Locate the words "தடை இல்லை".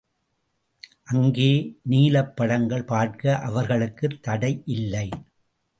4.21-5.09